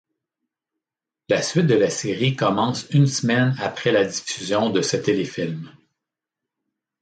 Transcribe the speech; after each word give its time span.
La 1.29 1.43
suite 1.43 1.67
de 1.67 1.75
la 1.75 1.91
série 1.91 2.35
commence 2.35 2.89
une 2.89 3.05
semaine 3.05 3.55
après 3.59 3.91
la 3.91 4.03
diffusion 4.03 4.71
de 4.71 4.81
ce 4.81 4.97
téléfilm. 4.97 5.69